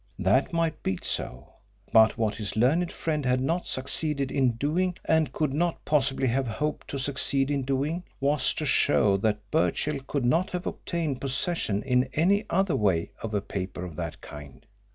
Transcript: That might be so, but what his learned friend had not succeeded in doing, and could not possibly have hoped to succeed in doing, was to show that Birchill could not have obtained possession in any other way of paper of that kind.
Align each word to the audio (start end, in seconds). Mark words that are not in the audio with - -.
That 0.17 0.51
might 0.51 0.81
be 0.81 0.97
so, 1.03 1.53
but 1.93 2.17
what 2.17 2.33
his 2.33 2.55
learned 2.55 2.91
friend 2.91 3.23
had 3.23 3.39
not 3.39 3.67
succeeded 3.67 4.31
in 4.31 4.53
doing, 4.53 4.97
and 5.05 5.31
could 5.31 5.53
not 5.53 5.85
possibly 5.85 6.25
have 6.29 6.47
hoped 6.47 6.87
to 6.87 6.97
succeed 6.97 7.51
in 7.51 7.61
doing, 7.61 8.01
was 8.19 8.55
to 8.55 8.65
show 8.65 9.15
that 9.17 9.51
Birchill 9.51 9.99
could 10.07 10.25
not 10.25 10.49
have 10.49 10.65
obtained 10.65 11.21
possession 11.21 11.83
in 11.83 12.09
any 12.13 12.45
other 12.49 12.75
way 12.75 13.11
of 13.21 13.47
paper 13.47 13.85
of 13.85 13.95
that 13.97 14.21
kind. 14.21 14.65